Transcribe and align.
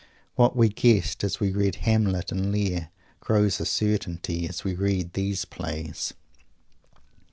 What 0.33 0.55
we 0.55 0.69
guessed 0.69 1.23
as 1.23 1.39
we 1.39 1.51
read 1.51 1.75
Hamlet 1.75 2.31
and 2.31 2.51
Lear 2.51 2.89
grows 3.19 3.59
a 3.61 3.67
certainty 3.67 4.47
as 4.49 4.63
we 4.63 4.73
read 4.73 5.13
these 5.13 5.45
plays. 5.45 6.15